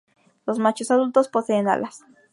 Los 0.47 0.57
machos 0.57 0.89
adultos 0.89 1.27
poseen 1.27 1.67
alas. 1.67 2.03